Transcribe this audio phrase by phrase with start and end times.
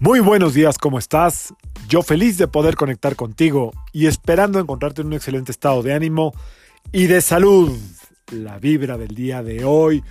[0.00, 1.52] Muy buenos días, ¿cómo estás?
[1.88, 6.32] Yo feliz de poder conectar contigo y esperando encontrarte en un excelente estado de ánimo
[6.92, 7.76] y de salud.
[8.30, 10.04] La vibra del día de hoy,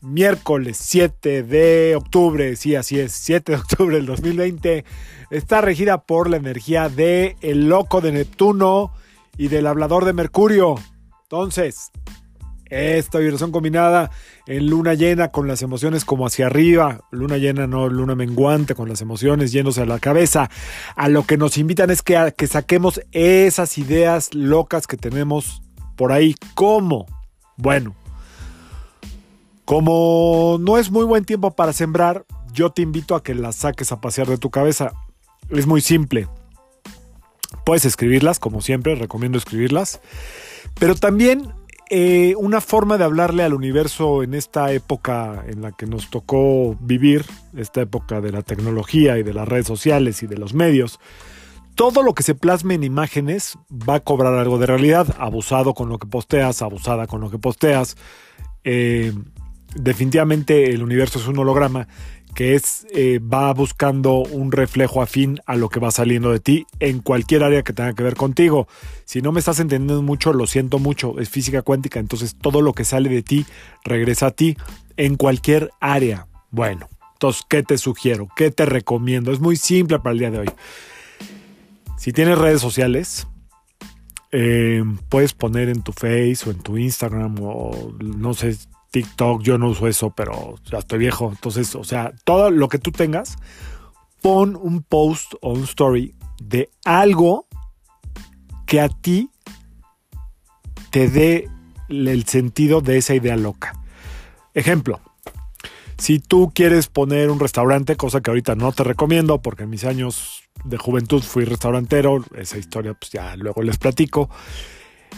[0.00, 4.84] miércoles 7 de octubre, sí, así es, 7 de octubre del 2020,
[5.32, 8.92] está regida por la energía de el loco de Neptuno
[9.36, 10.76] y del hablador de Mercurio.
[11.24, 11.90] Entonces,
[12.72, 14.10] esta vibración combinada
[14.46, 18.88] en luna llena con las emociones como hacia arriba, luna llena no luna menguante con
[18.88, 20.50] las emociones yéndose a la cabeza,
[20.96, 25.62] a lo que nos invitan es que, que saquemos esas ideas locas que tenemos
[25.96, 26.34] por ahí.
[26.54, 27.06] ¿Cómo?
[27.58, 27.94] Bueno,
[29.66, 33.92] como no es muy buen tiempo para sembrar, yo te invito a que las saques
[33.92, 34.92] a pasear de tu cabeza.
[35.50, 36.26] Es muy simple.
[37.66, 40.00] Puedes escribirlas, como siempre, recomiendo escribirlas.
[40.78, 41.52] Pero también
[41.94, 46.74] eh, una forma de hablarle al universo en esta época en la que nos tocó
[46.80, 51.00] vivir, esta época de la tecnología y de las redes sociales y de los medios.
[51.74, 55.90] Todo lo que se plasme en imágenes va a cobrar algo de realidad, abusado con
[55.90, 57.98] lo que posteas, abusada con lo que posteas.
[58.64, 59.12] Eh,
[59.74, 61.88] definitivamente el universo es un holograma
[62.34, 66.66] que es eh, va buscando un reflejo afín a lo que va saliendo de ti
[66.80, 68.68] en cualquier área que tenga que ver contigo.
[69.04, 72.72] Si no me estás entendiendo mucho, lo siento mucho, es física cuántica, entonces todo lo
[72.72, 73.46] que sale de ti
[73.84, 74.56] regresa a ti
[74.96, 76.26] en cualquier área.
[76.50, 78.28] Bueno, entonces, ¿qué te sugiero?
[78.34, 79.32] ¿Qué te recomiendo?
[79.32, 80.50] Es muy simple para el día de hoy.
[81.96, 83.28] Si tienes redes sociales,
[84.32, 88.56] eh, puedes poner en tu Face o en tu Instagram o no sé,
[88.92, 91.30] TikTok, yo no uso eso, pero ya estoy viejo.
[91.30, 93.36] Entonces, o sea, todo lo que tú tengas,
[94.20, 97.46] pon un post o un story de algo
[98.66, 99.30] que a ti
[100.90, 101.48] te dé
[101.88, 103.72] el sentido de esa idea loca.
[104.54, 105.00] Ejemplo,
[105.96, 109.84] si tú quieres poner un restaurante, cosa que ahorita no te recomiendo porque en mis
[109.84, 114.28] años de juventud fui restaurantero, esa historia pues ya luego les platico.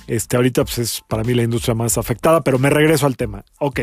[0.06, 3.44] Este, ahorita pues, es para mí la industria más afectada, pero me regreso al tema.
[3.58, 3.80] Ok,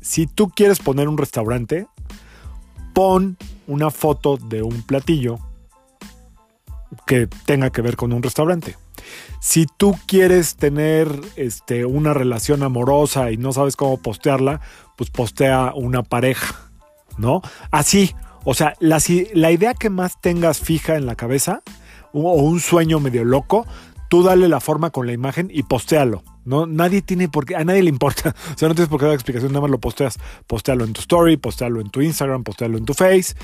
[0.00, 1.86] si tú quieres poner un restaurante,
[2.94, 3.36] pon
[3.66, 5.38] una foto de un platillo
[7.06, 8.76] que tenga que ver con un restaurante.
[9.40, 14.60] Si tú quieres tener este, una relación amorosa y no sabes cómo postearla,
[14.96, 16.70] pues postea una pareja,
[17.16, 17.40] ¿no?
[17.70, 18.14] Así,
[18.44, 18.98] o sea, la,
[19.34, 21.62] la idea que más tengas fija en la cabeza
[22.12, 23.66] o un sueño medio loco,
[24.08, 26.22] tú dale la forma con la imagen y postéalo.
[26.44, 28.34] No, nadie tiene por qué, a nadie le importa.
[28.54, 30.18] O sea, no tienes por qué dar explicación, nada más lo posteas.
[30.46, 33.34] Postéalo en tu story, postéalo en tu Instagram, postéalo en tu Face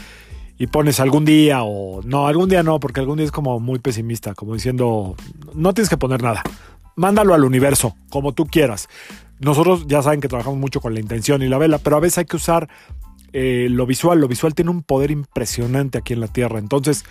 [0.59, 3.79] y pones algún día o no, algún día no, porque algún día es como muy
[3.79, 5.17] pesimista, como diciendo,
[5.55, 6.43] no tienes que poner nada.
[6.97, 8.89] Mándalo al universo, como tú quieras.
[9.41, 12.19] Nosotros ya saben que trabajamos mucho con la intención y la vela, pero a veces
[12.19, 12.69] hay que usar
[13.33, 14.21] eh, lo visual.
[14.21, 16.61] Lo visual tiene un poder impresionante aquí en la Tierra.
[16.61, 17.05] Entonces,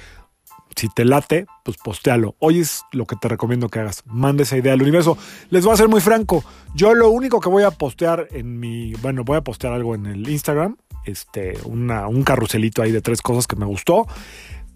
[0.76, 2.36] si te late, pues postealo.
[2.40, 4.04] Hoy es lo que te recomiendo que hagas.
[4.06, 5.18] Manda esa idea al universo.
[5.50, 6.44] Les voy a ser muy franco.
[6.76, 8.94] Yo lo único que voy a postear en mi.
[8.96, 10.78] Bueno, voy a postear algo en el Instagram.
[11.06, 14.08] Este, un carruselito ahí de tres cosas que me gustó.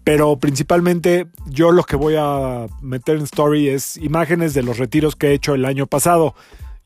[0.04, 5.16] Pero principalmente yo lo que voy a meter en story es imágenes de los retiros
[5.16, 6.34] que he hecho el año pasado.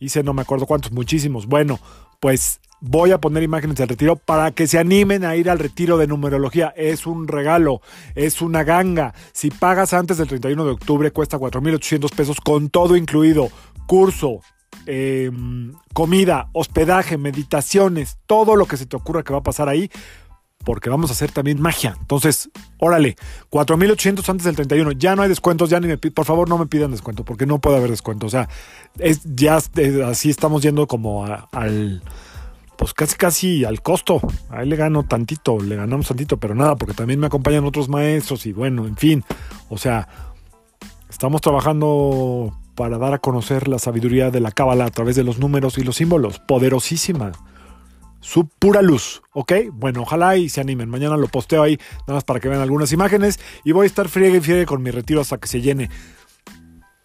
[0.01, 1.47] Hice no me acuerdo cuántos, muchísimos.
[1.47, 1.79] Bueno,
[2.19, 5.97] pues voy a poner imágenes del retiro para que se animen a ir al retiro
[5.97, 6.75] de numerología.
[6.77, 7.81] Es un regalo,
[8.15, 9.15] es una ganga.
[9.33, 13.51] Si pagas antes del 31 de octubre, cuesta 4.800 pesos con todo incluido.
[13.87, 14.41] Curso,
[14.87, 19.89] em, comida, hospedaje, meditaciones, todo lo que se te ocurra que va a pasar ahí.
[20.65, 21.97] Porque vamos a hacer también magia.
[22.01, 23.17] Entonces, órale,
[23.51, 24.93] 4.800 antes del 31.
[24.93, 27.61] Ya no hay descuentos, ya ni me Por favor, no me pidan descuento, porque no
[27.61, 28.27] puede haber descuento.
[28.27, 28.49] O sea,
[28.99, 29.59] es, ya
[30.07, 32.03] así estamos yendo como al
[32.83, 34.21] pues casi casi al costo.
[34.51, 38.45] Ahí le gano tantito, le ganamos tantito, pero nada, porque también me acompañan otros maestros
[38.45, 39.23] y bueno, en fin.
[39.69, 40.09] O sea,
[41.09, 45.39] estamos trabajando para dar a conocer la sabiduría de la cábala a través de los
[45.39, 46.41] números y los símbolos.
[46.41, 47.31] Poderosísima.
[48.19, 49.53] Su pura luz, ¿ok?
[49.73, 50.89] Bueno, ojalá y se animen.
[50.89, 53.39] Mañana lo posteo ahí, nada más para que vean algunas imágenes.
[53.63, 55.89] Y voy a estar friegue y friegue con mi retiro hasta que se llene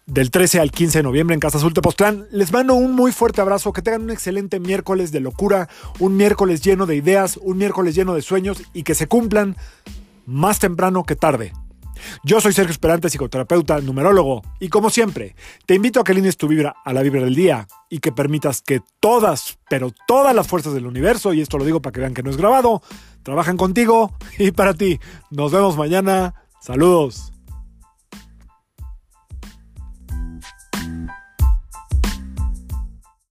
[0.08, 2.26] del 13 al 15 de noviembre en Casa Azul Tepoztlán.
[2.32, 5.68] Les mando un muy fuerte abrazo, que tengan un excelente miércoles de locura,
[5.98, 9.56] un miércoles lleno de ideas, un miércoles lleno de sueños y que se cumplan
[10.24, 11.52] más temprano que tarde.
[12.24, 15.34] Yo soy Sergio Esperante, psicoterapeuta, numerólogo, y como siempre,
[15.66, 18.62] te invito a que alinees tu vibra a la vibra del día y que permitas
[18.62, 22.14] que todas, pero todas las fuerzas del universo, y esto lo digo para que vean
[22.14, 22.82] que no es grabado,
[23.24, 25.00] trabajan contigo y para ti.
[25.30, 26.34] Nos vemos mañana.
[26.60, 27.32] Saludos.